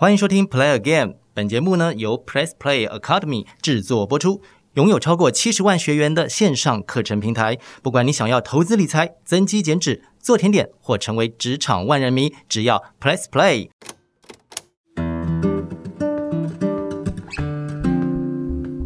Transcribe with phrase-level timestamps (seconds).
[0.00, 4.40] 欢迎收听 Play Again，本节目呢由 Press Play Academy 制作播出，
[4.72, 7.58] 拥有超过七十万学员的线上课程平台。
[7.82, 13.68] 不管你想要投资理财、增肌减脂、做甜点，或成为职场万人迷，只要 Press Play。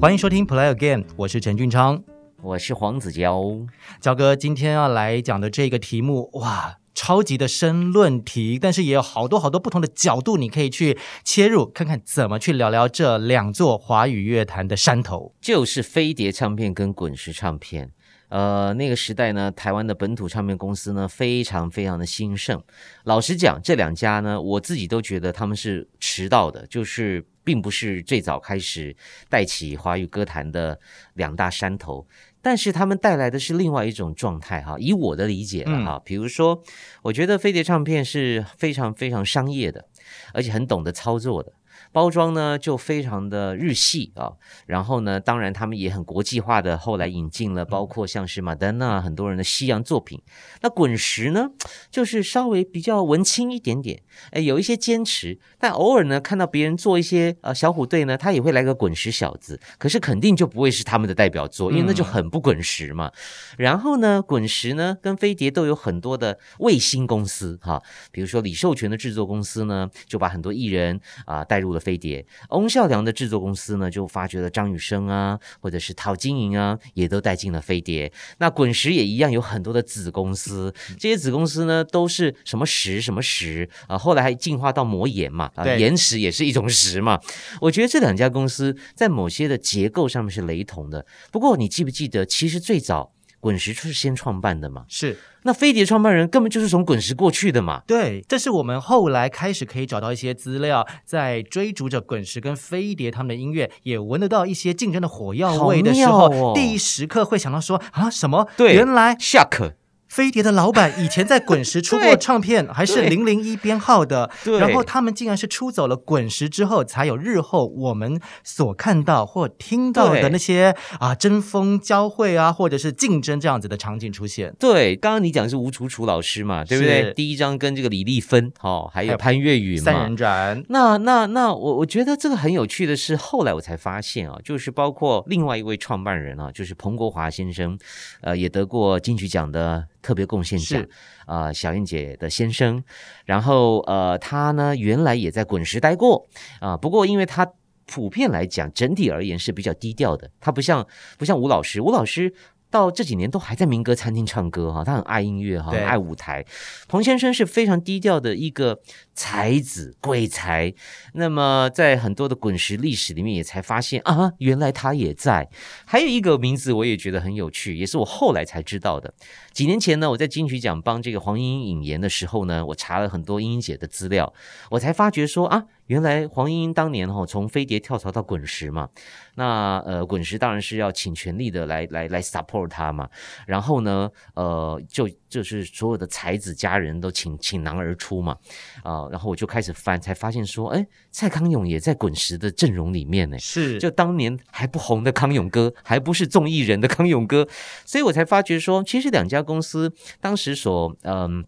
[0.01, 2.03] 欢迎收听 Play Again，我是陈俊昌，
[2.43, 3.65] 我是黄子佼。
[4.01, 6.79] 娇哥，今天要来讲的这个题目，哇！
[6.95, 17.90] 超级的申论题，但是也有好多好多不同的角度，你可以去切入，看看怎么去聊聊这两座华语乐坛的山头，就是飞碟唱片跟滚石唱片。
[18.30, 22.61] 呃，那个时代呢，台湾的本土唱片公司呢，非常非常的兴盛。
[23.04, 28.96] 老实讲，这两家呢，我自己都觉得他们是迟到的，就是并不是最早开始
[29.29, 30.80] 带起华语歌坛的
[31.13, 32.05] 两大山头。
[32.44, 36.62] 但是他们带来的是另外一种状态哈，以我的理解了哈，比如说，
[37.00, 39.89] 我觉得飞碟唱片是非常非常商业的，
[40.34, 41.50] 而且很懂得操作的。
[41.94, 44.33] 包装呢就非常的日系啊，
[44.66, 50.20] 然后呢，当然他们也很国际化的，后来引进了包括像是马丹娜很多人的西洋作品。
[50.60, 51.50] 那滚石呢，
[51.92, 63.12] 就是稍微比较文青一点点，哎，有一些坚持，但偶尔呢看到别人做一些呃小虎队呢，他也会来个滚石小子，可是肯定就不会是他们的代表作，因为那就很不滚石嘛。
[63.56, 71.83] 然后呢，滚石呢跟飞碟都有很多的卫星公司哈，比如说李寿全的制作公司呢，就把很多艺人啊带入了。
[71.84, 78.10] 飞碟，翁孝良的制作公司呢，就发掘了张雨生啊，或者是陶晶莹啊，也都带进了飞碟。
[78.38, 87.20] 那滚石也一样，有很多的子公司，这些子公司呢，都是什么石什么石啊，后来还进化到魔岩嘛，啊，岩石也是一种石嘛。
[87.60, 91.04] 我觉得这两家公司在某些的结构上面是雷同的。
[91.30, 93.12] 不过你记不记得，其实最早
[93.45, 94.87] 滚石是先创办的嘛？
[94.89, 95.19] 是。
[95.42, 97.83] 那飞碟创办人根本就是从滚石过去的嘛？
[97.87, 108.48] 对，这是我们后来开始可以找到一些资料，在追逐着滚石跟飞碟他们的音乐，也闻得到一些竞争的火药味的时候，第一时刻会想到说啊，什么？
[108.56, 109.75] 对，原来 shock。
[110.14, 114.30] 飞碟的老板以前在滚石出过唱片，还是零零一编号的。
[114.60, 124.54] 然后他们竟然是出走了滚石之后，才有日后我们所看到或听到的那些啊争锋交汇啊，或者是竞争这样子的场景出现。
[124.60, 127.12] 对，刚刚你讲的是吴楚楚老师嘛，对不对？
[127.14, 130.62] 第一张跟这个李丽芬，哦，还有潘越云三人转。
[130.69, 137.76] 那那那我我觉得这个很有趣的是，后来我才发现啊，就是包括另外一位创办人啊，就是彭国华先生，
[138.20, 139.88] 呃，也得过金曲奖的。
[140.04, 140.87] 特别贡献奖
[141.25, 142.84] 啊，小燕姐的先生，
[143.25, 146.28] 然后呃，他呢原来也在滚石待过
[146.60, 147.50] 啊，不过因为他
[147.87, 152.34] 普遍来讲，整体而言是比较低调的，他不像不像吴老师，吴老师。
[152.70, 156.44] 到这几年都还在民歌餐厅唱歌哈，他很爱音乐哈，爱舞台。
[156.88, 158.81] 彭先生是非常低调的一个
[159.14, 160.75] 才子鬼才。
[161.14, 165.48] 那么在很多的滚石历史里面，也才发现啊，原来他也在。
[165.84, 169.14] 还有一个名字我也觉得很有趣，也是我后来才知道的。
[169.53, 174.34] 几年前呢，我在金曲奖帮这个黄莺莺引言的时候呢，我查了很多莺莺姐的资料，
[174.70, 175.64] 我才发觉说啊。
[175.86, 178.88] 原来黄莺莺当年哈从飞碟跳槽到滚石嘛，
[179.34, 183.06] 那呃滚石当然是要请全力的来来来 support 他嘛，
[183.47, 188.34] 然后呢呃就就是所有的才子佳人都倾倾囊而出嘛，
[188.82, 197.47] 啊然后我就开始翻才发现说哎蔡康永也在滚石的阵容里面呢，是就当年还不红的康永哥，还不是综艺人的康永哥，
[197.84, 201.44] 所以我才发觉说其实两家公司当时所嗯。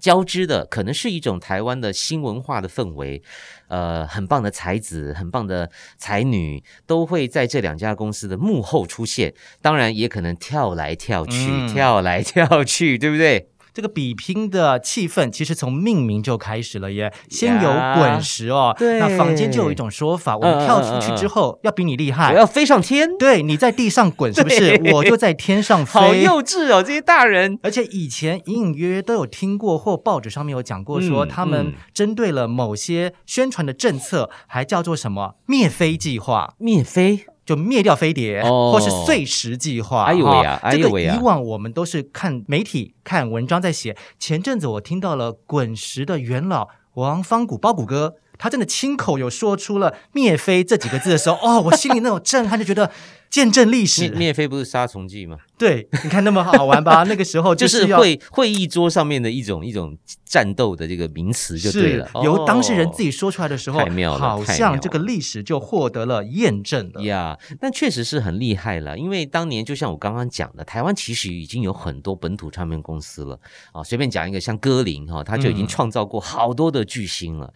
[0.00, 3.22] 交织的可能是一种台湾的新文化的氛围，
[3.68, 9.32] 呃，很棒的才子、很棒的才女都会在这两家公司的幕后出现，
[9.62, 13.50] 当然也可能跳来跳去、跳来跳去，对不对？
[13.74, 17.68] 这个比拼的气氛其实从命名就开始了耶，先有
[17.98, 24.80] 滚石哦，那坊间就有一种说法，我们跳出去之后要比你厉害，我要飞上天，对你在地上滚是不是？
[24.94, 27.58] 我就在天上飞， 好幼稚哦，这些大人。
[27.62, 35.34] 而且以前隐隐约约都有听过，或报纸上面有讲过，说他们针对了某些宣传的政策，还叫做什么？
[35.46, 37.26] 灭飞计划，灭飞。
[37.44, 40.04] 就灭掉飞碟，或是碎石计划。
[40.04, 40.60] 哎呦喂呀！
[40.70, 43.96] 这个以往我们都是看媒体、看文章在写。
[44.18, 52.90] 前阵子我听到了滚石的元老王方谷包谷哥，他真的亲口有说出了“灭飞”这几个字的时候，哦，我心里那种震撼，就觉得。
[53.34, 54.10] 见证历史。
[54.10, 55.38] 灭飞不是杀虫剂吗？
[55.58, 57.02] 对，你看那么好玩吧？
[57.10, 62.08] 那个时候就是会会议桌上面的一种一种战斗的这个名词就对了。
[62.22, 67.36] 由当事人自己说出来的时候，太妙了，好像这个历史就获得了验证了呀。
[67.60, 73.40] 但确实是很厉害了，因为当年就像我刚刚讲的，台湾其实已经有很多本土唱片公司了
[73.72, 73.82] 啊。
[73.82, 77.52] 随便讲一个，像歌林哈，他就已经创造过好多的巨星了。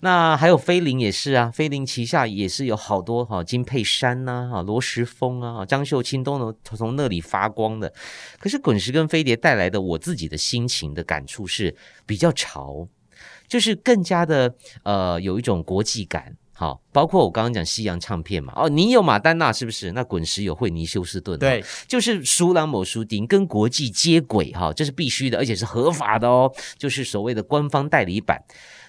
[0.00, 7.92] 那还有飞林也是啊，飞林旗下也是有好多哈，金佩珊呐，哈，罗时丰啊，张秀清都能从那里发光的。
[8.40, 12.88] 可是滚石跟飞碟带来的我自己的心情的感触是比较潮，
[13.46, 14.52] 就是更加的
[14.82, 16.36] 呃有一种国际感。
[16.54, 19.92] 好，包括我刚刚讲西洋唱片嘛，哦，你有马丹娜是不是？
[19.92, 28.40] 那滚石有惠尼休斯顿，对，就是苏朗某书丁跟国际接轨哈，这是必须的，而且是合法的哦，就是所谓的官方代理版。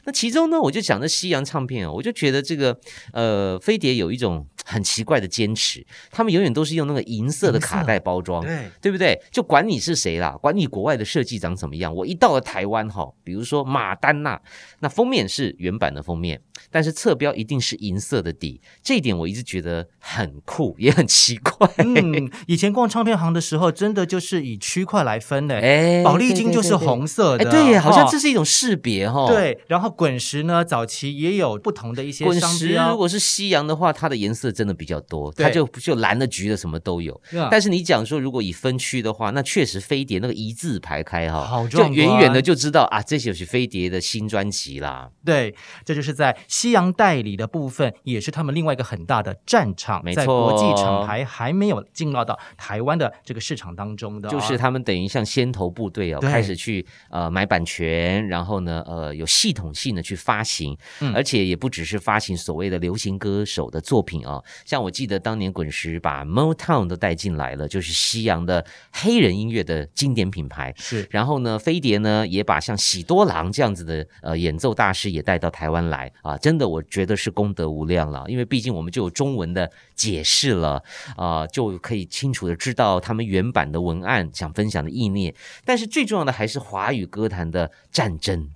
[0.06, 2.78] 那其中呢，我就讲这西洋唱片啊，我就觉得这个
[3.14, 9.18] 呃飞碟有一种很奇怪的坚持，他们永远都是用那个银色的卡带包装，对对不对？
[9.32, 14.40] 就管你是谁啦，管你国外的设计长怎么样，我一到了台湾哈，比如说马丹娜，
[14.82, 21.70] 那封面是原版的封面，但是侧标一定是银色的底，这一点我一直觉得很酷，也很奇怪。
[21.78, 29.94] 嗯，以前逛唱片行的时候，真的就是以区块来分的，哎，宝丽金就是红色的，对，好像这是一种识别哈，对，然后。
[29.96, 32.26] 滚石呢，早期也有不同的一些。
[32.26, 37.20] 滚石如果是西洋的话，它的颜色真的比较多，它就就蓝的、橘的什么都有。
[37.50, 45.10] 但是你讲说，如果以分区的话，那确实飞碟那个一字排开哈，就远远的就知道啊，这就是飞碟的新专辑啦。
[45.24, 45.56] 对，
[45.86, 50.04] 这就是在西洋代理的部分，也是他们另外一个很大的战场。
[50.04, 59.94] 没错，国际厂牌还没有进入到台湾的这个市场当中的，就是他们等于像先头部队哦，开始去呃买版权，然后呢呃有系统性。
[59.94, 60.76] 的去发行，
[61.14, 70.74] 而且也不只是发行所谓的流行歌手的作品啊，像我记得当年滚石把 Motown 都带进来了，就是西洋的黑人音乐的经典品牌。
[70.78, 80.84] 是，然后呢，飞碟呢也把像喜多郎这样子的呃演奏大师也带到台湾来啊，真的我觉得是功德无量了，因为毕竟我们就有中文的解释了
[81.16, 85.34] 啊，就可以清楚的知道他们原版的文案想分享的意念。
[85.66, 88.50] 但是最重要的还是华语歌坛的战争。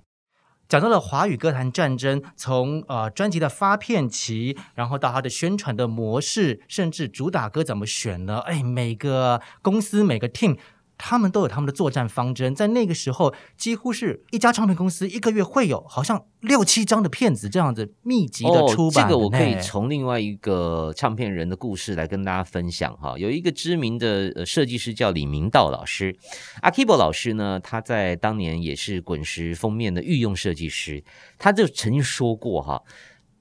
[0.68, 8.40] 讲到了华语歌坛战争，从呃专辑的发片期，然后到它的宣传的模式，甚至主打歌怎么选呢？
[8.40, 10.58] 哎，每个公司每个 team。
[10.98, 19.06] 他们都有他们的作战方针，在那个时候，几乎是一家唱片公司一个月会有好像六七张的片子这样子密集的出版。
[19.06, 23.16] 这个我可以从另外一个唱片人的故事来跟大家分享哈。
[23.16, 26.14] 有一个知名的设计师叫李明道老师，
[26.60, 31.02] 阿 Kibo 老师呢，他在当年也是滚石封面的御用设计师，
[31.38, 32.82] 他就曾经说过哈，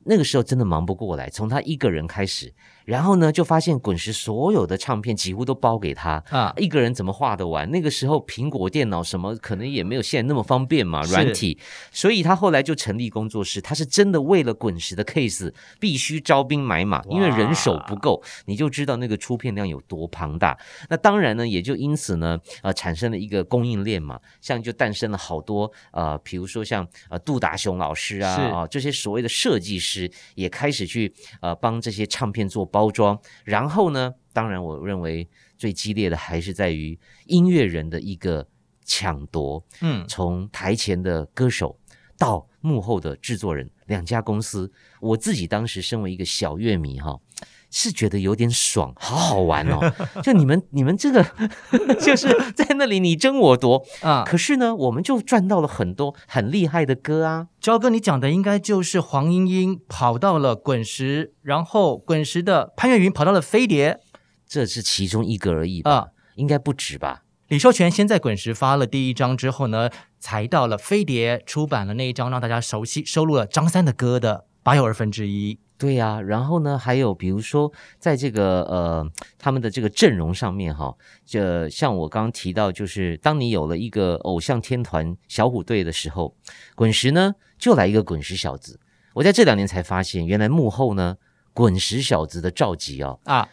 [0.06, 2.54] 那个时候真的忙不过来，从他一个人开始。
[2.88, 7.70] 然后呢，就发现滚石所有的唱片几乎都包给他啊，一个人怎么画得完？
[7.70, 11.60] 那个时候苹果电脑什么可能也没有现在那么方便嘛，软体，
[11.92, 13.60] 所以他后来就成立工作室。
[13.60, 20.58] 他是真的为了滚石的 case 必须招兵买马，因为人手不够，你就知道那个出片量有多庞大。
[20.90, 32.66] 那当然呢，也就因此呢，呃，产生了一个供应链嘛，像就诞生了好多呃，比如说像呃杜达雄老师啊啊这些所谓的设计师也开始去呃帮这些唱片做。
[32.78, 34.14] 包装，然后呢？
[34.32, 35.28] 当然，我认为
[35.58, 36.96] 最激烈的还是在于
[37.26, 38.48] 音乐人的一个
[38.86, 39.66] 抢夺。
[39.82, 41.76] 嗯，从台前的歌手
[42.20, 44.72] 到幕后的制作人，两家公司，
[45.02, 47.20] 我自己当时身为一个小乐迷，哈。
[47.70, 49.94] 是觉得有点爽，好好玩哦！
[50.24, 51.24] 就你们，你们这个
[52.00, 54.24] 就是在那里你争我夺啊！
[54.26, 57.48] 可是呢，我们就赚到了很多很厉害的歌啊！
[57.60, 64.00] 焦哥，你讲的应该就是黄莺莺跑到了滚石，然后滚石的潘越云跑到了飞碟，
[64.48, 66.08] 这是其中一个而已吧？
[66.36, 67.24] 应该不止吧？
[67.50, 75.60] 李寿全先在滚石发了第一张之后呢，才到了飞碟出版了那一张让大家熟悉、收录了张三的歌的八又二分之一。
[75.78, 79.08] 对呀，然后呢，还有比如说，在这个呃
[79.38, 86.36] 他们的这个阵容上面哈，这像我刚刚提到，就是当你有了一个偶像天团小虎队的时候，
[86.74, 88.80] 滚石呢就来一个滚石小子。
[89.14, 91.18] 我在这两年才发现，原来幕后呢
[91.54, 93.48] 滚石小子的召集哦啊，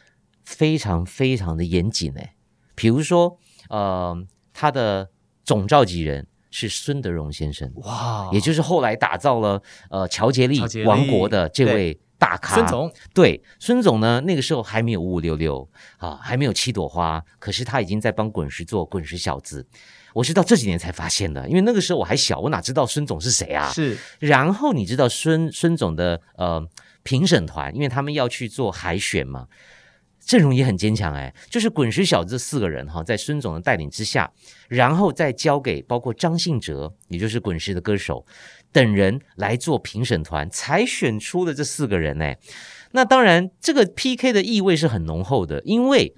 [0.45, 2.35] 非常非常的严谨哎。
[2.75, 3.39] 比如说
[3.69, 4.17] 呃，
[4.55, 5.11] 他的
[5.45, 12.01] 总召集人是孙德荣先生哇，也就是后来打造了呃乔杰利王国的这位。
[12.25, 19.67] 大咖孙总对孙总呢，那个时候还没有五五六六啊，还没有七朵花，可是他已经在帮滚石做滚石小子。
[20.15, 23.71] 我是到这几年才发现的，因为那个时候我还小，我哪知道孙总是谁啊？
[23.73, 23.99] 是。
[24.21, 26.65] 然后你知道孙孙总的呃
[27.03, 29.47] 评审团，因为他们要去做海选嘛，
[30.25, 34.33] 阵容也很坚强哎，就是滚石小子四个人哈，在孙总的带领之下，
[34.69, 38.25] 然后再交给包括张信哲，也就是滚石的歌手
[38.73, 42.33] 等人来做评审团，才选出了这四个人呢。
[42.93, 46.15] 那当然，这个 PK 的意味是很浓厚的，因为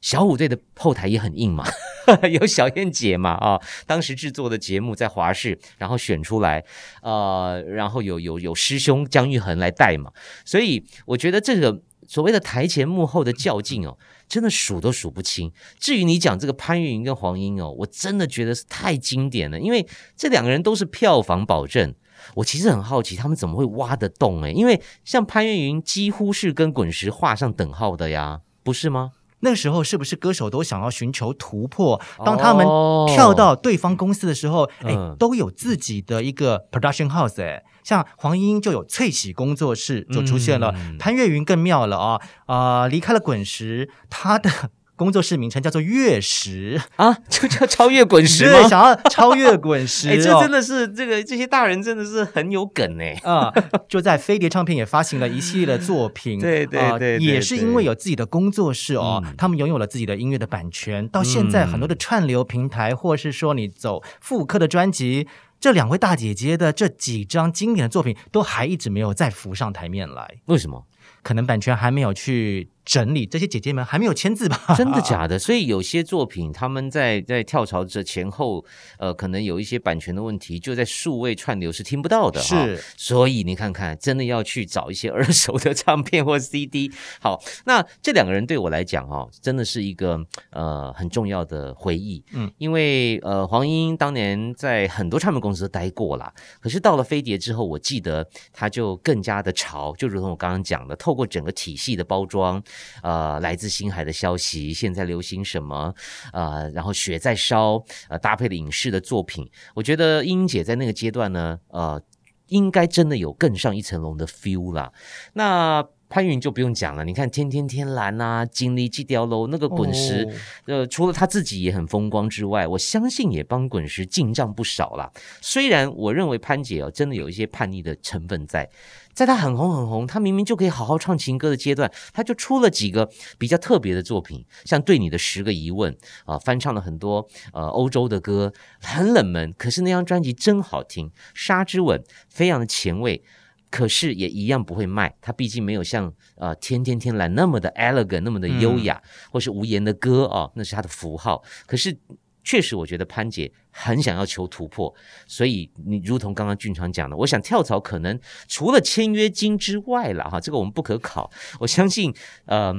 [0.00, 1.64] 小虎队的后台也很硬嘛，
[2.30, 6.64] 有小燕姐嘛啊，当时制作的节目在华视，然后选出来，
[7.02, 10.12] 呃，然后有有有师兄姜育恒来带嘛，
[10.44, 11.82] 所以我觉得这个。
[12.08, 13.96] 所谓的台前幕后的较劲哦，
[14.28, 15.52] 真的数都数不清。
[15.78, 19.86] 至于你讲这个潘越云跟黄英哦，我真的觉得是太经典了，因为
[20.16, 21.94] 这两个人都是票房保证。
[22.34, 29.12] 我其实很好奇，他们怎么会挖得动诶，因为像潘越云几乎是跟滚石画上等号的呀，不是吗？
[29.40, 32.00] 那个时候是不是歌手都想要寻求突破？
[32.24, 32.66] 当他们
[33.06, 37.62] 跳到对方公司的时候，哎，都有自己的一个 production house 哎。
[37.88, 42.86] 像黄莺就有翠喜工作室就出现了，潘越云更妙了啊啊！
[42.86, 44.50] 离开了滚石，他的
[44.94, 48.68] 工作室名称叫做月石啊，就叫超越滚石 吗？
[48.68, 53.50] 想要超越滚石，哎，这真的是这个这些大人真的是很有梗哎啊！
[53.88, 65.26] 就在飞碟唱片也发行了一系列的作品， 对对对，也是因为有自己的工作室哦，他们拥有了自己的音乐的版权，到现在很多的串流平台，或是说你走复刻的专辑。
[65.60, 70.40] 这两位大姐姐的这几张经典的作品，都还一直没有再浮上台面来。
[70.46, 70.86] 为什么？
[71.22, 72.70] 可能版权还没有去。
[72.88, 74.74] 整理这些姐姐们还没有签字吧？
[74.74, 75.38] 真的假的？
[75.38, 78.64] 所以有些作品他们在在跳槽这前后，
[78.98, 82.40] 呃，可能有一些版权的问题，就在数位串流是听不到的。
[82.40, 86.90] 是，所以你看看，真的要去找一些二手的唱片或 CD。
[87.20, 90.18] 好，那这两个人对我来讲哦，真的是一个
[90.48, 92.24] 呃很重要的回忆。
[92.32, 102.62] 嗯，因为呃黄莺当年在很多唱片公司都待过了，可是到了飞碟之后，我记得他就更加的潮，就如同我刚刚讲的，透过整个体系的包装。
[103.02, 105.94] 呃，来自星海的消息，现在流行什么？
[106.32, 112.00] 呃，然后雪在烧，呃，搭配的影视的作品，我觉得英姐在那个阶段呢，呃，
[112.48, 114.92] 应该真的有更上一层楼的 feel 啦。
[115.34, 120.26] 那潘云就不用讲了，你看天天天蓝啊，金力基雕楼那个滚石，
[120.66, 125.10] 呃，除了他自己也很风光之外，我相信也帮滚石进账不少啦。
[125.40, 128.68] 虽然我认为潘姐哦，真的有一些叛逆的成分在。
[129.12, 135.92] 在她很红很红，她明明就可以好好唱情歌的阶段，她就出了几个比较特别的作品，像《对你的十个疑问》
[136.24, 141.98] 啊，翻唱了很多呃欧洲的歌，很冷门，可是那张专辑真好听，《沙之吻》
[142.28, 143.20] 非常的前卫，
[143.70, 151.98] 可是也一样不会卖，它毕竟没有像呃《天天天蓝》那么的 elegant，那么的优雅，或是无言的歌哦，那是它的符号，可是。
[152.44, 154.94] 确实，我觉得潘姐很想要求突破，
[155.26, 161.30] 所以你如同刚刚俊昌讲的，我想跳槽可能除了签约金之外了哈，这个我们不可考。
[161.60, 162.14] 我相信，
[162.46, 162.74] 呃，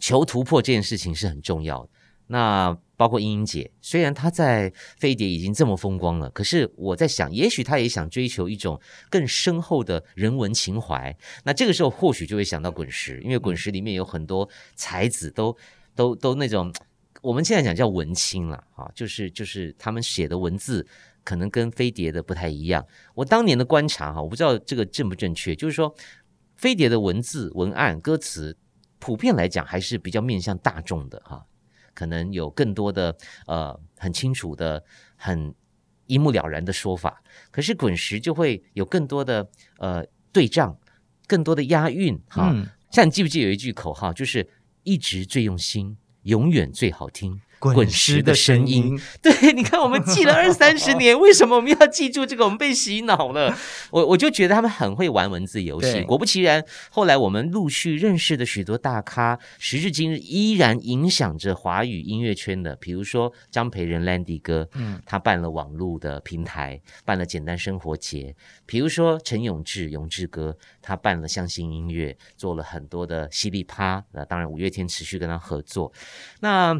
[0.00, 1.90] 求突破这件事情是很重要的。
[2.28, 11.16] 那包括英英姐，虽然她在飞碟已经这么风光了，可是我在想，也许她也想追求一种更深厚的人文情怀。
[11.44, 15.56] 那这个时候或许就会想到滚石，因为滚石里面有很多才子，都
[15.94, 16.72] 都都那种。
[17.22, 20.86] 我们现在讲叫文青了啊，就是就是他们写的文字
[21.24, 22.86] 可能跟飞碟的不太一样。
[23.14, 25.94] 我当年的观察哈，我不知道这个正不正确，就是说
[26.54, 28.54] 飞碟的文字、文案、歌词
[28.98, 31.46] 普遍来讲还是比较面向大众的哈，
[31.94, 34.84] 可能有更多的呃很清楚的、
[35.16, 35.54] 很
[36.06, 37.22] 一目了然的说法。
[37.50, 39.48] 可是滚石就会有更多的
[39.78, 40.78] 呃对仗，
[41.26, 42.54] 更多的押韵哈。
[42.90, 44.46] 像你记不记得有一句口号，就是
[44.82, 45.96] 一直最用心。
[46.24, 47.38] 永远最好听。
[47.72, 52.44] 滚石的声音， 对，你看我们记了二三十年，为什么我们要记住这个？
[52.44, 53.56] 我们被洗脑了。
[53.90, 56.02] 我我就觉得他们很会玩文字游戏。
[56.02, 62.76] 果不其然，后来我们陆续认识的许多大咖，时至今日依然影响着华语音乐圈的。
[62.76, 68.34] 比如说张培仁 Landy 哥，嗯，他办了网络的平台，办了简单生活节。
[68.66, 74.04] 比如说陈永志永志哥，他办了相信音乐，做了很多的犀利趴。
[74.12, 75.92] 那当然五月天持续跟他合作。
[76.40, 76.78] 那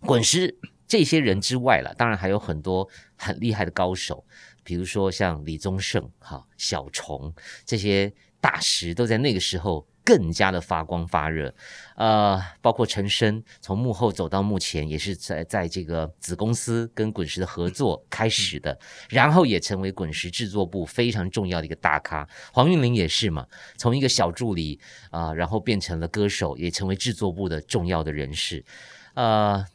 [0.00, 4.24] 滚石这些人之外了，当然还有很多很厉害的高手，
[4.62, 7.34] 比如说像李宗盛、哈小虫
[7.66, 11.54] 这些大师，都在那个时候更加的发光发热。
[11.96, 18.78] 呃，包括陈升从幕后走到幕前，也是在在这个子公司跟滚石的合作开始的，
[19.10, 22.26] 然后也成为滚石制作部非常重要的一个大咖。
[22.52, 28.64] 黄韵玲也是嘛，从一个小助理啊，然后变成了歌手，也成为制作部的重要的人士。
[29.12, 29.66] 呃。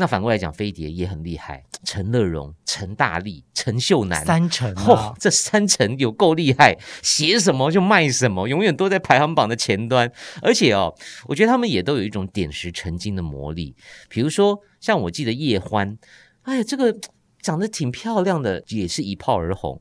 [0.00, 10.10] 那反过来讲，飞碟也很厉害，陈乐融、陈大力、陈秀楠三成哦，这三成有够厉害，写什么就卖什么，永远都在排行榜的前端。
[10.40, 10.94] 而且哦，
[11.28, 13.76] 我觉得他们也都有一种点石成金的魔力。
[14.08, 15.98] 比如说，像我记得叶欢，
[16.44, 16.98] 哎呀，这个
[17.42, 19.78] 长得挺漂亮的，也是一炮而红。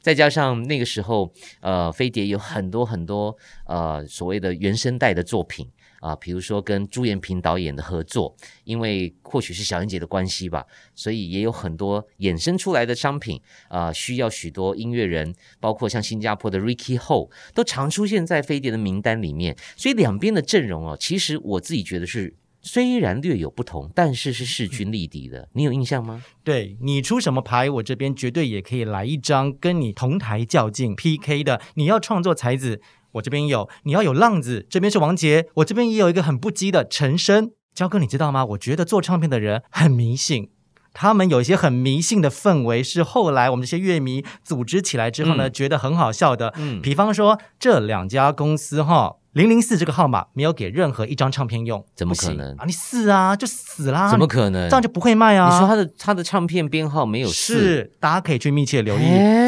[0.00, 3.36] 再加上那个时候，呃，飞碟有很多很多
[3.66, 5.70] 呃所谓的原声带的作品。
[6.00, 19.56] 啊，比如说跟朱延平导演的合作，因为或许是小燕姐的关系吧，所以也有很多衍生出来的商品啊，需要许多音乐人，包括像新加坡的 Ricky Ho 都常出现在飞碟的名单里面。
[19.76, 25.48] 所以两边的阵容哦，其实我自己觉得是虽然略有不同，但是是势均力敌的。
[25.52, 26.24] 你有印象吗？
[26.42, 31.60] 对你出什么牌，我这边绝对也可以来一张跟你同台较劲 PK 的。
[31.74, 32.80] 你要创作才子。
[33.12, 37.52] 我这边有，你要有浪子，这边是王杰，我这边也有一个很不羁的陈升。
[37.74, 38.44] 焦哥，你知道吗？
[38.44, 40.50] 我觉得做唱片的人很迷信，
[40.92, 46.52] 他们有一些很迷信的氛围，是后来我们这些乐迷组织起来之后呢，觉得很好笑的。
[46.56, 49.16] 嗯，比方说这两家公司哈。
[49.32, 52.64] 零零四这个号码没有给任何一张唱片用，怎么可能啊？
[52.66, 54.10] 你死啊，就死啦！
[54.10, 54.68] 怎么可能？
[54.68, 55.52] 这样就不会卖啊？
[55.52, 57.92] 你说他的他的唱片编号没有是？
[58.00, 59.00] 大家可以去密切留意，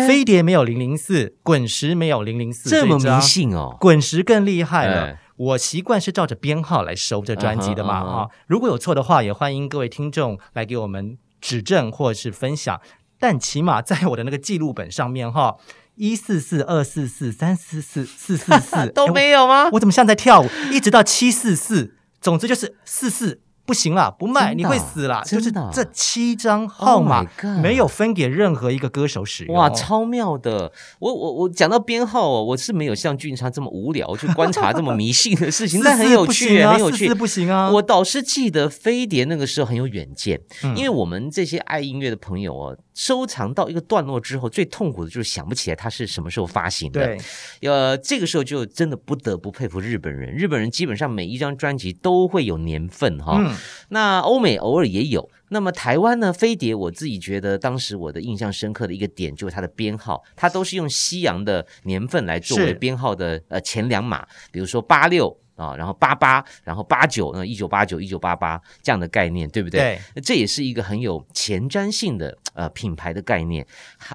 [0.07, 3.77] 飞碟没有零零四，滚石没有零零四，这么迷信哦？
[3.81, 8.29] 滚石更厉害了，我习惯是照着编号来收这专辑的嘛啊！
[8.47, 12.81] 如果有错的话，也欢迎各位听众来给我们指正或者是分享。
[13.19, 15.57] 但起码在我的那个记录本上面哈。
[15.96, 19.68] 一四四二四四三四四四四四都没有吗？
[19.72, 20.49] 我怎么像在跳舞？
[20.70, 23.40] 一直到七四四，总之就是四四。
[23.64, 25.22] 不行了，不卖你会死了。
[25.25, 27.25] 就是这七张号码
[27.62, 29.54] 没有分给任何一个歌手使用。
[29.54, 30.72] 哇，超妙的！
[30.99, 37.14] 我我我讲到编号哦，我是没有像俊昌这么无聊去观察这么迷信的事情，但很有趣，很有趣。
[37.14, 37.70] 不行啊！
[37.70, 40.40] 我倒是记得飞碟那个时候很有远见，
[40.75, 47.06] 因为我们这些爱音乐的朋友哦，收藏到一个段落之后，最痛苦的就是想不起来它是什么时候发行的。
[47.06, 50.32] 对，呃，这个时候就真的不得不佩服日本人。
[50.34, 53.56] 日本人基本上每一张专辑都会有年份哈。
[53.88, 56.32] 那欧美偶尔也有，那么台湾呢？
[56.32, 70.00] 飞碟，我自己觉得当时我的印象深刻的一个点就是它的编号，它都是用西洋的年份来作为编号的呃前两码，比如说八六啊，然后八八，然后八九，那一九八九、一九八八这样的概念，对不对？
[70.14, 73.66] 对，这也是一个很有前瞻性的呃品牌的概念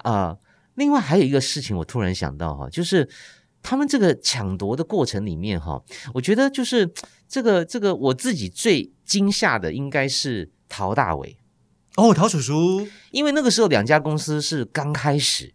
[0.02, 0.36] 啊。
[0.74, 3.08] 另外还有一个事情，我突然想到哈，就是
[3.62, 5.82] 他们这个抢夺的过程里面哈，
[6.14, 6.92] 我觉得就是
[7.26, 8.92] 这个这个我自己最。
[9.08, 11.38] 惊吓的应该是陶大伟
[11.96, 15.54] 哦，陶叔叔，因为那个时候两家公司是刚开始。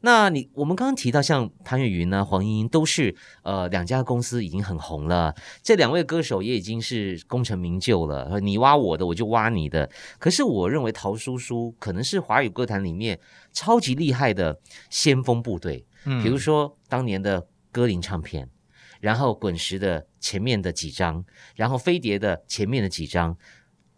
[0.00, 8.38] 那你我们刚刚提到像潘越云呢、黄莺莺都是呃两家公司已经很红了，这两位歌手也已经是功成名就了。
[8.40, 9.90] 你挖我的，我就挖你的。
[10.18, 13.18] 可是我认为陶叔叔可能是华语歌坛里面
[13.52, 18.48] 超级厉害的先锋部队，嗯，比如说当年的歌林唱片。
[18.98, 21.22] 然后滚石的前面的几张，
[21.54, 23.36] 然后飞碟的前面的几张，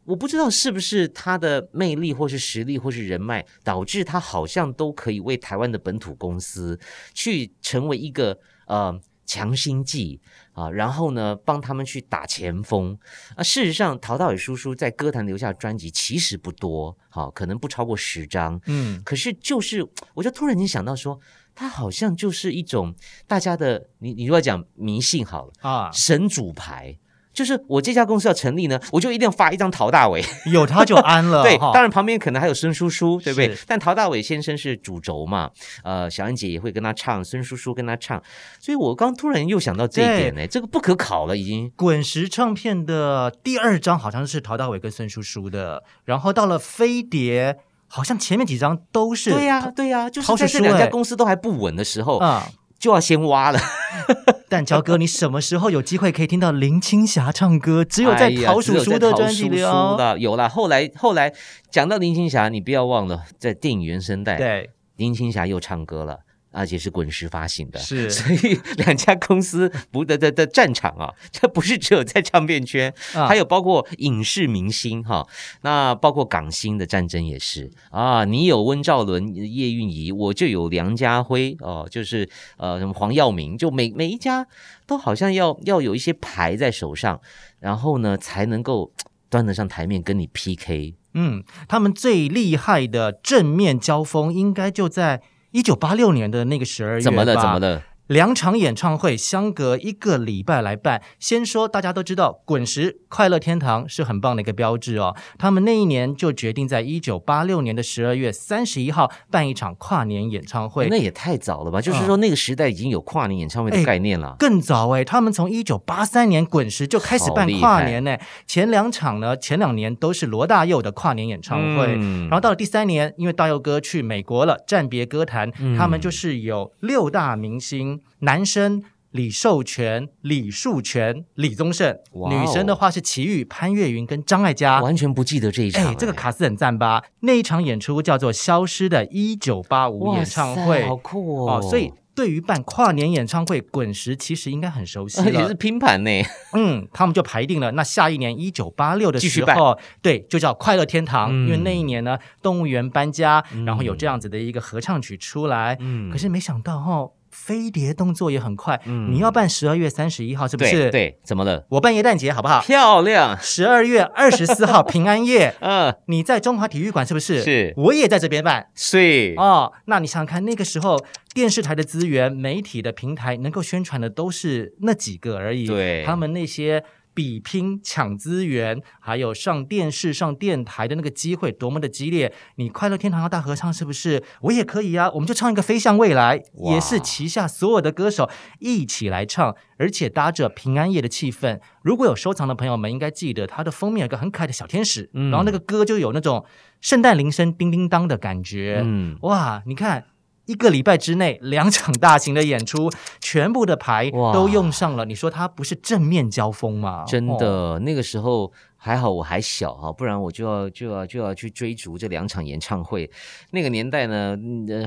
[0.09, 6.81] 我不知道是不是他的魅力，或是实力，或是人脉，导致他好像都可以为台湾的本土公司
[7.13, 10.19] 去成为一个呃强心剂
[10.53, 12.99] 啊，然后呢帮他们去打前锋
[13.37, 13.43] 啊。
[13.43, 21.21] 事实上，陶大伟叔叔在歌坛留下专辑其实不多，好，可能不超过十张，嗯，可是就是我就突然间想到说。
[21.61, 22.95] 他好像就是一种
[23.27, 26.97] 大家的，你你如果讲迷信好了啊，神主牌，
[27.39, 30.21] 就是我这家公司要成立呢，我就一定要发一张陶大伟，
[30.53, 31.45] 有他就安了。
[31.45, 33.57] 对，当然旁边可能还有孙叔叔，对不对？
[33.65, 35.49] 但陶大伟先生是主轴嘛，
[35.85, 38.21] 呃，小安姐也会跟他唱，孙叔叔跟他唱，
[38.59, 41.71] 所以我刚突然又想到这一点呢，这个不可考了，已经。
[41.77, 47.59] 滚石唱片的第二张好像是陶大伟跟孙叔叔的，然后到了飞碟。
[47.91, 52.47] 好像前面几张都是对呀，对呀，就是在这两家公司都还不稳的时候啊，
[52.79, 53.59] 就要先挖了。
[54.49, 57.85] 但乔哥，你什么时候有机会可以听到林青霞唱歌？
[57.85, 60.17] 只有在陶叔叔的专辑里哦。
[60.19, 61.33] 有啦，后来后来
[61.71, 66.21] 讲到林青霞，你不要忘了，在电影原声带，对，林青霞又唱歌了。
[66.51, 75.27] 而且是滚石发行的，是，所以 两家公司不的的的战场啊，这不是只有在唱片圈，还有包括影视明星哈，
[75.61, 84.47] 那包括港星的战争也是啊，你有温兆伦、叶蕴仪，我就有梁家辉哦，就是呃什么黄耀明，就每每一家
[84.87, 87.21] 都好像要要有一些牌在手上，
[87.61, 88.91] 然后呢才能够
[89.29, 90.95] 端得上台面跟你 PK。
[91.13, 95.21] 嗯，他们最厉害的正面交锋应该就在。
[95.51, 97.35] 一九八六年的那个十二月，怎么了？
[97.35, 97.83] 怎么了？
[98.09, 101.03] 两场演唱会相隔一个礼拜来办。
[101.19, 105.15] 先说大家都知道，滚石快乐天堂是很棒的一个标志哦。
[105.39, 110.89] 他们那一年就决定在一九八六年的十二月三十一号办一场跨年演唱会。
[110.89, 111.83] 那也太早了吧？
[111.83, 114.35] 就是说那个时代已经有跨年演唱会的概念了。
[114.39, 118.17] 更早哎，他们从一九八三年滚石就开始办跨年呢。
[118.47, 121.93] 前两场呢，前两年都是罗大佑的跨年演唱会。
[122.23, 127.98] 然后到了第三年，因为大佑哥去美国了，暂别歌坛，他们就是有六大明星。
[128.21, 131.95] 男生李寿全、李树全、李宗盛；
[132.29, 134.81] 女生的话是齐豫、潘越云跟张艾嘉。
[134.81, 137.03] 完全不记得这一场，哎，这个卡斯很赞吧？
[137.21, 141.63] 那一场演出叫做《消失的一九八五》演唱会，好酷哦！
[141.63, 146.11] 所以对于办跨年演唱会，滚石其实应该很熟悉了， 也是拼盘呢。
[146.53, 155.79] 嗯，他们就排定了，那下一年一九八六的时候，对，就叫快乐天堂，因为那一年呢，动物园搬家，然后有这样子的一个合唱曲出来。
[155.81, 157.09] 嗯，可是没想到哈。
[157.39, 160.91] 飞碟动作也很快，嗯你要办十二月三十一号是不是？
[160.91, 161.65] 对，怎么了？
[161.71, 162.61] 我办元旦节好不好？
[162.61, 163.39] 漂亮！
[163.41, 167.43] 十二月二十四号平安夜， 嗯，你在中华体育馆是不是？
[167.43, 168.67] 是，我也在这边办。
[168.75, 170.99] 是哦，那你想想看，那个时候
[171.33, 175.67] 电视台的资源、媒体的平台能够宣传的都是那几个而已。
[175.67, 176.85] 对，他们那些。
[177.19, 182.33] 比拼抢资源，还有上电视、上电台的那个机会多么的激烈！
[182.55, 184.23] 你快乐天堂要大合唱是不是？
[184.43, 186.39] 我也可以啊，我们就唱一个《飞向未来》，
[186.73, 191.59] 也是旗下所有的歌手一起来唱，而且搭着平安夜的气氛。
[191.83, 196.47] 如果有收藏的朋友们，应该记得它的封面有个很可爱的小天使，然后那个歌就有那种
[196.81, 198.81] 圣诞铃声叮叮当的感觉。
[198.85, 200.05] 嗯，哇，你看。
[200.49, 205.05] 一个礼拜之内，两场大型的演出，全部的牌都用上了。
[205.05, 207.05] 你说他不是正面交锋吗？
[207.07, 208.53] 真的，那个时候。
[208.81, 213.11] 还好我还小哈，不然我就要就要就要去追逐这两场演唱会。
[213.51, 214.39] 那个年代呢，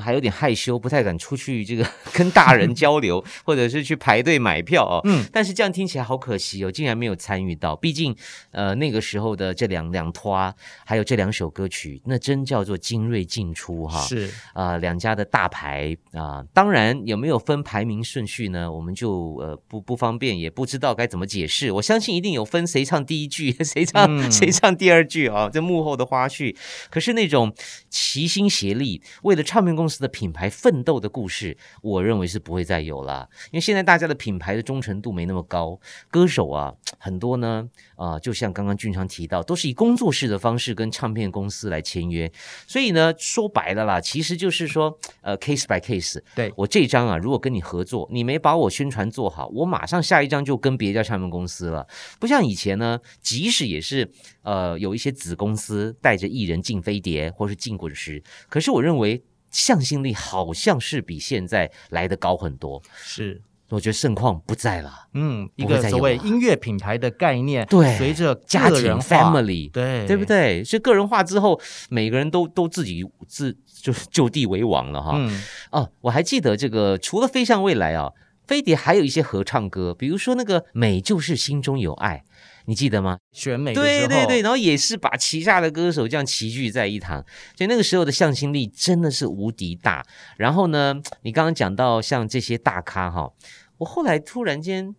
[0.02, 5.02] 还有点害羞，不太敢出去这个 跟大人交流， 或者是去排队买票哦。
[5.04, 7.76] 嗯，但是这样听起来好可惜哦，竟然没有参与到。
[7.76, 8.16] 毕竟
[8.52, 14.00] 呃那个时候的这两两拖，还有这两首歌曲，那真叫做精锐进出哈。
[14.00, 18.72] 是啊，两家的大牌啊，当然有没有分排名顺序呢？
[18.72, 21.74] 我们就呃不不方便，也不知道该怎么解释。
[21.74, 23.81] 我相信一定有分谁唱第一句 谁。
[23.82, 25.50] 谁唱谁唱第二句啊？
[25.50, 26.56] 这幕后的花絮，
[26.90, 27.52] 可是那种
[27.90, 33.28] 齐心协力为了唱片公司的品牌奋斗的故事，我认为是不会再有了。
[33.52, 42.32] 因为现在大家的品牌的忠诚度没那么高，歌手啊很多呢啊，就像刚刚俊昌提到，都是以工作室的方式跟唱片公司来签约，
[42.68, 46.22] 所以呢说白了啦，其实就是说呃 case by case。
[46.36, 51.88] 对我这张啊，如果跟你合作，你没把我宣传做好，我马上下一张就跟别家唱片公司了。
[52.20, 54.12] 不像以前呢，即使也是
[54.44, 62.82] 呃，有一些子公司带着艺人进飞碟或是进滚石，可是我认为向心力好像是比现在来的高很多。
[62.96, 65.08] 是，我觉得盛况不在了。
[65.14, 70.64] 嗯，一个所谓音乐品牌的概念，对，随着家庭 family，对，对不对？
[70.64, 75.14] 所以个人化之后，每个人都都自己自就就地为王了哈。
[75.16, 78.12] 嗯，哦，我还记得这个，除了飞向未来啊，
[78.48, 82.24] 飞碟还有一些合唱歌，比如说那个美就是心中有爱。
[82.66, 83.18] 你记得吗？
[83.32, 87.26] 选美对对对，然后也是把旗下的歌手这样齐聚在一堂，
[87.58, 90.06] 所以那个时候的向心力真的是无敌大。
[90.38, 93.32] 然后呢，你刚刚讲到像这些大咖哈，
[93.78, 94.96] 我后来突然间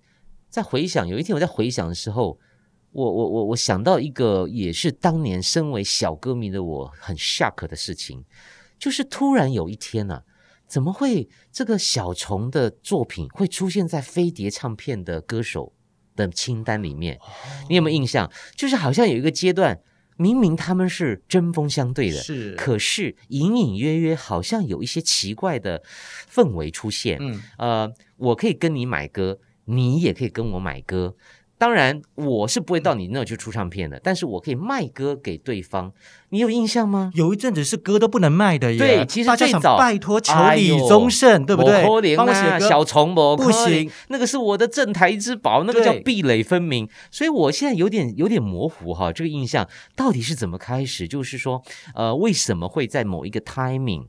[0.49, 2.39] 在回想，有一天我在回想的时候，
[2.91, 8.25] 我我我我想到一个也是当年身为小歌迷的我很 shock 的事情，
[8.79, 10.23] 就是突然有一天呢，
[10.67, 15.73] 怎么会这个小虫的作品会出现在飞碟唱片的歌手？
[16.17, 17.19] 的清单里面，
[17.69, 18.31] 你有没有印象？
[18.55, 19.79] 就是好像有一个阶段，
[20.17, 25.83] 明明他们是针锋相对的，是，可是隐隐约约好像有一些奇怪的
[26.31, 27.19] 氛围出现。
[27.21, 31.17] 嗯，呃，我可以跟你买歌，你也可以跟我买歌。
[31.63, 35.93] 当然，我是不会到你那去出唱片的，但是我可以卖歌给对方。
[36.31, 37.13] 你有印象吗？
[37.15, 38.79] 有一阵子是歌都不能卖的耶。
[38.81, 42.17] 对，其实最早拜托求李宗盛，对不对？
[42.17, 46.89] 帮我写歌，小虫不不行，那个是我的镇台之宝，那个叫壁垒分明。
[47.13, 51.07] 所以我现在有点有点模糊哈，这个印象到底是怎么开始？
[51.07, 51.63] 就是说，
[51.95, 54.07] 呃，为什么会在某一个 timing，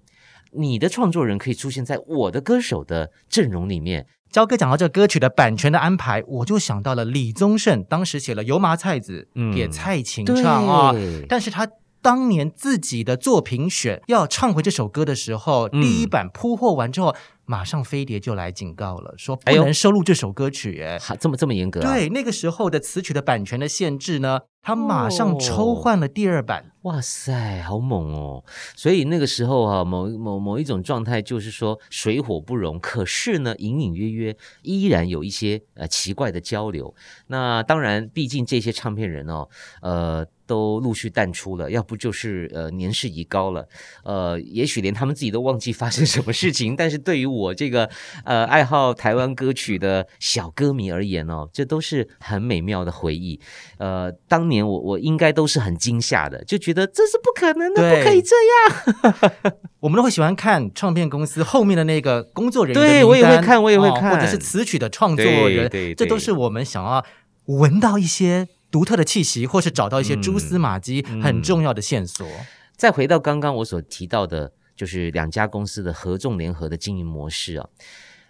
[0.53, 4.07] 你的创作人可以出现在我的歌手的阵容里面？
[4.33, 10.91] 焦哥讲到这个歌曲的版权的安排，我就想到了李宗盛当时写了《油麻菜籽》给蔡琴唱啊，
[11.29, 11.67] 但是他
[12.01, 20.81] 当年自己的作品选要唱回这首歌的时候，第一版铺货完之后，马上飞碟就来警告了，说不能收录这首歌曲。
[20.81, 21.81] 哎，这么这么严格？
[21.81, 26.71] 对，那个时候的词曲的版权的限制呢，他马上抽换了第二版。
[26.83, 28.43] 哇塞，好猛哦！
[28.75, 36.93] 所以那个时候哈，某某某一种状态就是说水火不容，可是呢，隐隐约约依然有一些呃奇怪的交流。
[37.27, 39.47] 那当然，毕竟这些唱片人哦，
[39.81, 40.25] 呃。
[40.53, 43.67] 都陆续淡出了，要不就是呃年事已高了，
[44.03, 46.75] 呃，也许连他们自己都忘记发生什么事情。
[46.77, 47.89] 但是对于我这个
[48.23, 53.39] 呃爱好台湾歌曲的小歌迷而言哦，这都是很美妙的回忆。
[53.79, 59.53] 呃，当年我我应该都是很惊吓的，就觉得这是不可能的，不可以这样。
[59.81, 67.03] 我们都会喜欢看唱片公司后面的那个工作人员，对我也会看，我也会看，或者是词曲的创作人，这都是我们想要
[67.45, 68.47] 闻到一些。
[68.73, 72.27] 独特的气息，或是找到一些蛛丝马迹，很重要的线索。
[72.75, 77.69] 再回到刚刚我所提到的，就是两家公司的合纵联合的经营模式啊。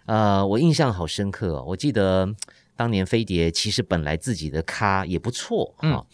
[0.04, 1.64] 呃，我印象好深刻哦。
[1.68, 2.28] 我记得
[2.76, 6.04] 当年飞碟其实本来自己的咖也不错嗯，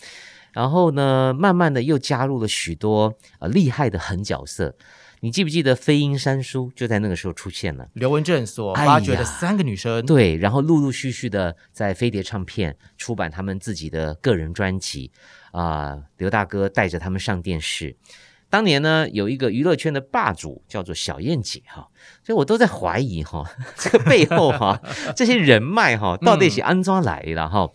[0.52, 4.76] 然后呢，慢慢的又加入了许多呃厉害的狠角色。
[5.20, 7.87] 你记不记得飞鹰三叔就在那个时候出现了？
[7.92, 15.11] 刘文正所发掘的三个女生，对，然后陆陆续续的在飞碟唱片出版他们自己的个人专辑
[15.52, 17.96] 啊，刘大哥带着他们上电视。
[18.48, 21.88] 当年呢，有一个娱乐圈的霸主叫做小燕姐哈，
[22.24, 23.44] 所以我都在怀疑哈，
[23.78, 24.80] 这个背后哈，
[25.14, 27.70] 这些人脉哈，到底是安装来了哈？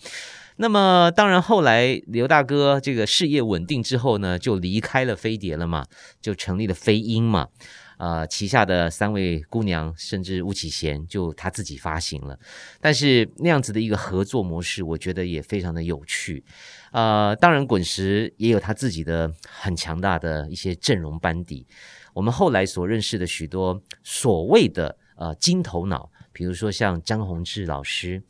[0.57, 5.85] 那么，当然，后来刘大哥这个事业稳定之后呢，就离开了飞碟了嘛，
[6.21, 7.49] 就成立了飞鹰嘛，
[7.97, 12.39] 啊，旗下的三位姑娘，甚至巫启贤，就他自己发行了。
[12.79, 16.43] 但是那样子的一个合作模式，我觉得也非常的有趣。
[16.93, 21.67] 呃，当然，滚石也有他自己的很强大的一些阵容班底。
[22.13, 28.21] 我们后来所认识的许多所谓的呃金头脑，比如说像张宏志老师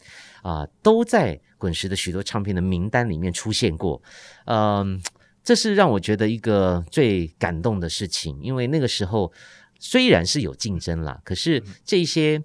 [0.43, 1.41] 啊，都在。
[1.57, 3.99] 滚石的许多唱片的名单里面出现过，
[4.45, 5.01] 嗯，
[5.41, 9.31] 这是让我觉得一个最感动的事情，因为那个时候
[9.79, 12.43] 虽然是有竞争啦，可是这些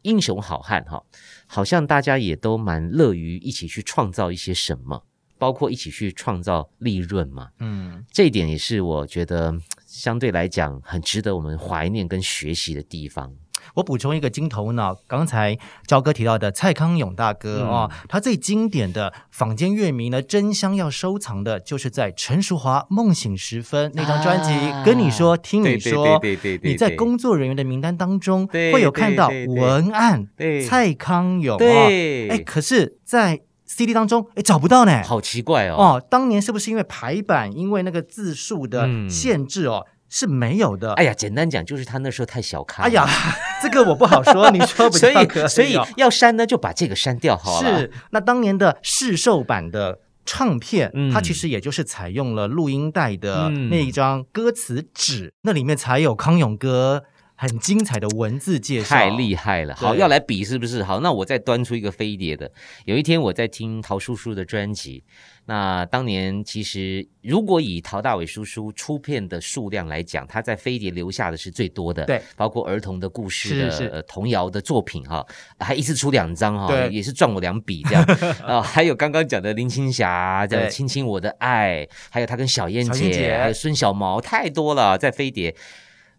[0.00, 1.04] 英雄好汉哈，
[1.46, 5.04] 好像大家也都蛮乐于一起去创造一些什么，
[5.38, 9.54] 包括一起去创造利润嘛，嗯，这一点也是我觉得
[9.86, 13.36] 相对来讲很值得我们怀念跟学习的地方。
[13.74, 24.52] 我补充一个金头脑，刚才焦哥提到的蔡康永大哥啊，他最经典的坊间乐迷呢，真香要收藏的，就是在陈淑华《梦醒时分》那张专辑。
[24.84, 26.20] 跟你说，听你说，
[26.62, 30.28] 你在工作人员的名单当中会有看到文案，
[30.68, 31.86] 蔡康永啊，
[32.30, 35.76] 哎，可是，在 CD 当中，哎，找不到呢，好奇怪哦。
[35.76, 39.86] 哦，当年是不是因为排版，因为那个字数的限制哦？
[40.12, 40.92] 是没有的。
[40.92, 42.84] 哎呀，简单讲就是他那时候太小看。
[42.84, 43.08] 哎呀，
[43.62, 44.50] 这个我不好说。
[44.50, 47.78] 你说，所以所以要删呢，就把这个删掉好了。
[47.78, 57.04] 是，那当年的试售版的唱片，它其实也就是采用了录音带的那一张歌词纸，那里面才有康永哥。
[57.42, 59.74] 很精彩的文字介绍，太厉害了。
[59.74, 60.80] 好，要来比是不是？
[60.80, 62.48] 好，那我再端出一个飞碟的。
[62.84, 65.02] 有一天我在听陶叔叔的专辑，
[65.46, 72.04] 那当年其实如果以陶大伟叔叔出片的数量来讲，他在飞碟留下的是最多的。
[72.04, 75.26] 对，包括儿童的故事的童谣的作品哈，
[75.58, 78.04] 还一次出两张哈，也是赚我两笔这样
[78.46, 78.62] 啊。
[78.62, 85.56] 还有刚刚讲的林青霞，叫亲亲我的爱，还有他跟小燕姐，还有孙小毛，太多了，在飞碟。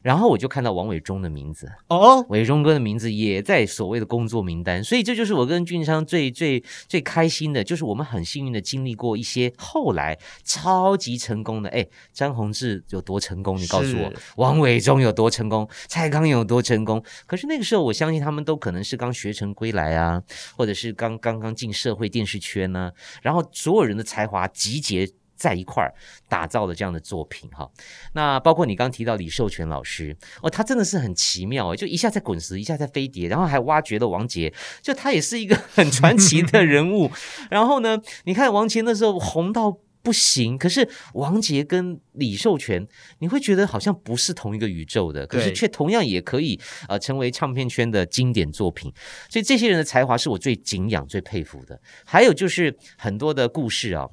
[0.03, 11.69] 然后我就看到王伟忠的名字哦，伟忠哥的名字也在所谓的工作名单，所以这就是我跟俊昌最最最开心的，就是我们很幸运的经历过一些后来超级成功的。
[11.69, 13.57] 哎，张宏志有多成功？
[13.57, 15.67] 你告诉我，王伟忠有多成功？
[15.87, 17.01] 蔡康永有多成功？
[17.25, 20.21] 可是那个时候，我相信他们都可能是刚学成归来啊，
[20.57, 25.09] 或者是刚刚刚进社会电视圈呢，然后所有人的才华集结。
[25.43, 25.93] 在一块儿
[26.29, 27.69] 打造的这样的作品哈，
[28.13, 37.11] 那包括你刚提到李寿全老师哦，他真的是很奇妙就一下在滚石，一下在飞碟，然后还挖掘了王杰，就他也是一个很传奇的人物。
[37.51, 42.87] 然后呢，你看王杰那时候红到不行，可是王杰跟李寿全，
[43.19, 48.89] 你会觉得好像不是同一个宇宙的，可是却同样也可以呃成为唱片圈的经典作品。
[49.29, 51.77] 所以这些人的才华是我最敬仰、最佩服的。
[52.05, 54.07] 还有就是很多的故事啊。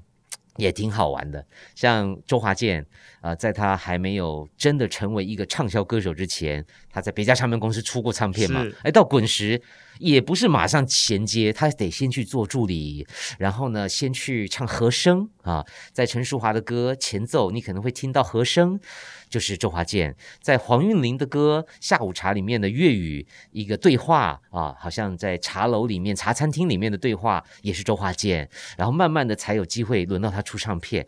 [0.60, 1.44] 也挺好玩的，
[1.74, 2.84] 像周华健
[3.20, 8.64] 啊，在他还没有真的成为一个畅销歌手之前，他在别家唱片公司出过唱片嘛？
[8.82, 9.60] 哎，到滚石
[10.00, 13.06] 也不是马上衔接，他得先去做助理，
[13.38, 15.64] 然后呢，先去唱和声啊。
[15.92, 18.80] 在陈淑华的歌前奏，你可能会听到和声，
[19.28, 28.48] 就是周华健；在黄韵玲的歌《下午茶》里面的粤语一个对话啊，好像在茶楼里面、茶餐厅里面的对话也是周华健。
[28.78, 31.06] 然后慢慢的才有机会轮到他出唱片。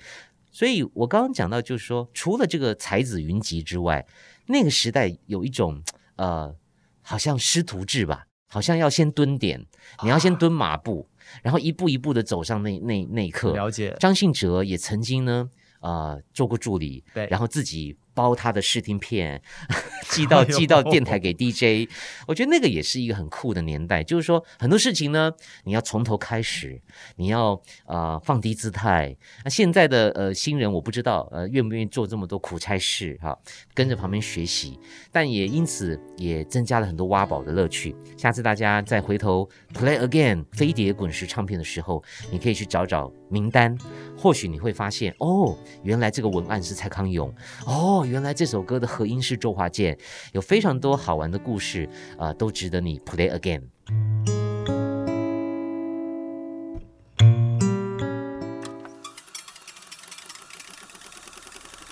[0.51, 4.07] 所以我刚刚讲到，就是说，除了这个才子云集之外，
[4.49, 5.83] 那个时代有一种
[6.17, 6.55] 呃，
[7.01, 8.27] 好像师徒制吧。
[8.53, 9.65] 好像要先蹲点，
[10.03, 11.09] 你要先蹲马步，
[11.43, 13.55] 然后一步一步的走上那那那一刻。
[13.55, 13.97] 了解。
[13.99, 15.49] 张信哲也曾经呢，
[15.81, 17.97] 呃，做过助理，对，然后自己。
[18.15, 19.43] 包他的试听片，
[20.11, 21.91] 寄到寄到电台给 DJ，
[22.27, 24.03] 我觉得那个也是一个很酷的年代。
[24.05, 25.33] 就是说很多事情呢，
[25.65, 26.81] 你要从头开始，
[27.17, 29.17] 你要呃放低姿态。
[29.45, 33.39] 那现在的呃新人，我不知道呃愿不愿意做这么多苦差事哈，
[33.75, 34.79] 跟着旁边学习，
[35.11, 37.95] 但也因此也增加了很多挖宝的乐趣。
[38.17, 43.77] 下次大家再回头 play again 飞碟滚石唱片的时候，你可以去找找名单，
[44.23, 47.35] 或许你会发现哦，原来这个文案是蔡康永
[47.67, 48.07] 哦。
[48.07, 49.99] 原来这首歌的和音是周华健，
[50.31, 53.63] 有非常多好玩的故事啊，都值得你 play again。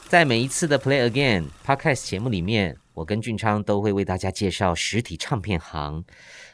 [0.07, 6.05] 在每一次的 play again podcast 节目里面，我跟俊昌都会为大家介绍实体唱片行。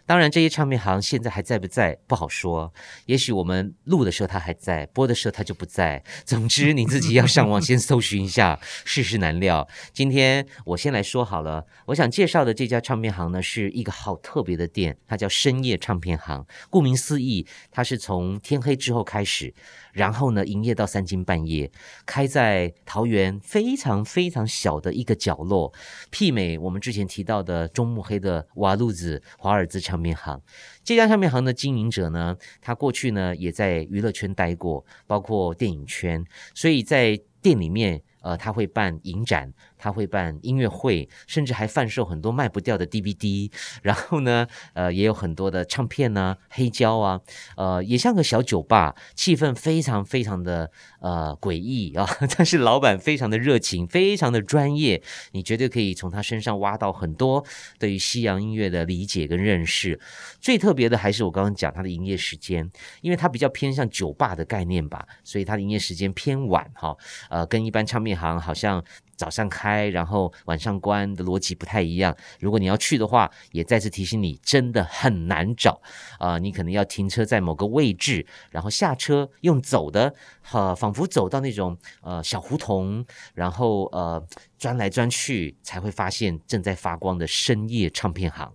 [0.07, 2.73] 当然，这些唱片行现在还在不在不好说。
[3.07, 6.03] 也许我们录的时候它还在，播的时候它就不在。
[6.25, 9.66] 总之，你自己要上网先搜寻一下，世事难料。
[9.92, 16.47] 今天我先来说好了，我想介绍的这家唱片行呢，是一个好特别的店，它叫深夜唱片行。
[16.71, 19.53] 顾名思义，它是从天黑之后开始。
[19.96, 21.70] 然后呢，营业到三更半夜，
[22.04, 25.72] 开在桃园非常非常小的一个角落，
[26.12, 30.38] 媲美我们之前提到的中目黑的瓦路子华尔兹唱片行。
[30.85, 36.22] 这家唱片行的经营者呢，他过去呢也在娱乐圈待过，包括电影圈，
[36.54, 38.02] 所以在店里面。
[38.22, 39.52] 呃，他会办影展，
[39.87, 43.49] 他会办音乐会，甚至还贩售很多卖不掉的 DVD。
[43.83, 47.20] 然后呢，呃，也有很多的唱片呢，黑胶啊，
[47.57, 52.05] 呃，也像个小酒吧，气氛非常非常的呃诡异啊。
[52.37, 57.44] 但是老板非常的热情，非常的专业，你绝对可以从他身上挖到很多
[57.79, 60.01] 对于西洋音乐的理解跟认识。
[60.40, 62.68] 最特别的还是我刚刚讲他的营业时间，
[63.03, 66.96] 因为他比较偏向酒吧的概念吧，所以他的营业时间偏晚哈。
[67.31, 68.16] 呃，跟一般唱片。
[68.16, 68.83] 行好像
[69.16, 72.14] 早上开，然后晚上关的逻辑不太一样。
[72.38, 75.81] 如果你要去的话，也再次提醒你，真的很难找
[76.18, 76.38] 啊！
[76.38, 84.24] 你可能要停车在某个位置，然后下车用走的，哈，仿佛走到那种呃小胡同，然后呃
[84.59, 88.52] 钻来钻去，才会发现正在发光的深夜唱片行。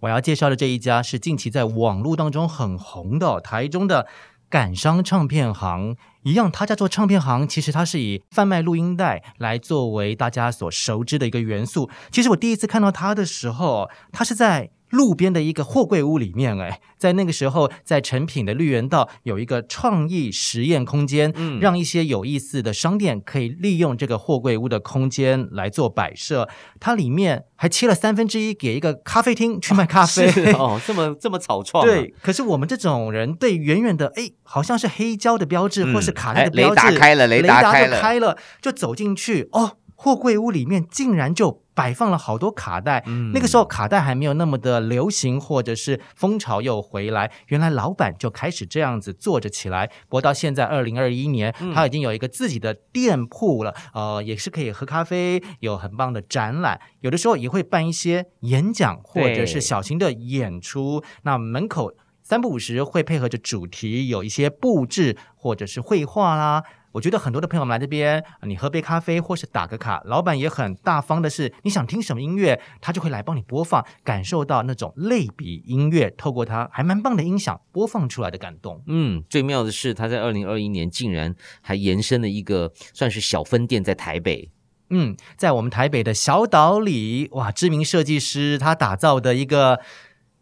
[0.00, 4.06] 我要介绍的这一家是近期在网络当中很红的台中的。
[4.50, 5.94] 感伤唱片行
[6.28, 11.88] 一样，他家做唱片行，其实他是以贩卖录音带来作为大家所熟知的一个元素。
[12.10, 14.70] 其实我第一次看到他的时候，他是在。
[14.90, 26.48] 路边的一个货柜屋里面，哎，在那个时候，在成品的绿园道有一个创意实验空间，嗯，让一些有意思的商店可以利用这个货柜屋的空间来做摆设。
[26.80, 31.84] 它里面还切了三分之一给一个咖啡厅去卖咖啡 哦，这么这么草创。
[31.84, 39.76] 对，可是我们这种人对远远的，哎，好像是黑胶的标志，或是卡带的标志，雷达开了，雷达开了，就走进去，哦。
[40.00, 49.86] 货柜屋里面竟然就摆放了好多卡带，那个时候卡带还没有那么的流行，或者是风潮又回来，原来老板就开始这样子做着起来。
[50.08, 61.04] 不过到现在二零二一年，他已经有一个自己的店铺了，呃，也是可以喝咖啡，有很棒的展览，有的时候也会办一些演讲或者是小型的演出。
[61.22, 61.92] 那门口
[62.24, 66.64] 三不五时会配合着主题有一些布置或者是绘画啦。
[66.92, 78.82] 我觉得很多的朋友们来这边，你喝杯咖啡或是打个卡，老板也很大方的是，你想听什么音乐，他就会来帮你播放，感受到那种类比音乐，透过他还蛮棒的音响播放出来的感动。
[78.86, 84.50] 嗯，最妙的是他在二零二一年竟然还延伸了一个算是小分店在台北。
[84.90, 89.80] 嗯，在我们台北的小岛里，哇，知名设计师他打造的一个。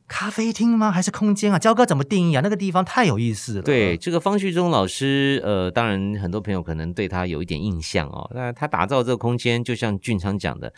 [0.09, 0.90] 咖啡厅吗？
[0.90, 1.59] 还是空间啊？
[1.59, 2.40] 焦哥怎么定义啊？
[2.40, 3.62] 那个地方太有意思了。
[3.62, 8.31] 对，这个方旭中老师，呃，当然很多朋友可能对他有一点印象哦。
[8.35, 10.73] 那他打造这个空间，就像俊昌讲的，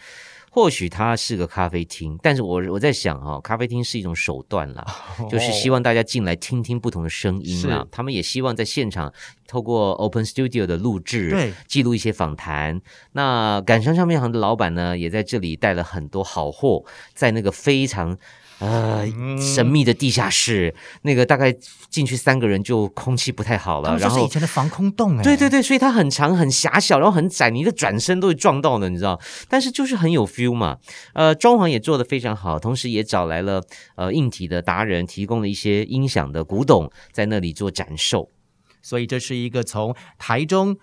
[0.50, 4.86] 或许他是个咖啡厅，但是我我在想哈，咖啡厅是一种手段啦，
[5.30, 7.86] 就是希望大家进来听听不同的声音啦。
[7.90, 9.12] 他们也希望在现场
[9.46, 12.80] 透过 Open Studio 的录制，对，记录一些访谈。
[13.12, 18.16] 那感伤唱片行的老板呢，也在这里带了很多好货，在那个非常。
[18.58, 19.06] 呃
[19.38, 21.54] 神秘的地下室，那个大概
[21.90, 23.96] 进去三个人就空气不太好了。
[23.98, 29.20] 然后是以前的防空洞哎，对对对，所以它很长很狭小，然后很窄，你的转身都会撞到的，你知道？
[29.48, 30.78] 但是就是很有 feel 嘛。
[31.14, 33.62] 呃，装潢也做得非常好，同时也找来了
[33.96, 38.30] 呃硬体的达人，提供了一些音响的古董，在那里做展售。
[38.82, 40.76] 所以这是一个从台中。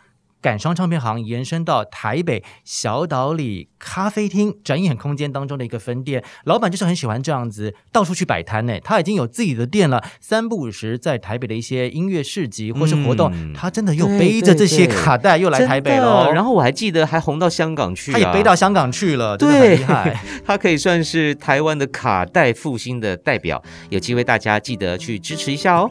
[0.46, 8.80] 感伤唱片行延伸到台北小岛里咖啡厅展演空间当中的一个分店，老板就是很喜欢这样子到处去摆摊呢。
[8.82, 16.32] 他已经有自己的店了，三不五时在台北的一些音乐市集或是活动，他真的又背着这些卡带又来台北了。
[16.32, 20.24] 然后我还记得还红到香港去，他也背到香港去了，真的很厉害。
[20.46, 25.90] 他可以算是台湾的卡带复兴的代表，有机会大家记得去支持一下哦。